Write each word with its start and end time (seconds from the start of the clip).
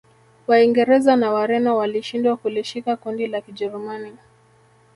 Waingereza 0.47 1.15
na 1.15 1.31
Wareno 1.31 1.77
walishindwa 1.77 2.37
kulishika 2.37 2.95
kundi 2.95 3.27
la 3.27 3.41
Kijerumani 3.41 4.17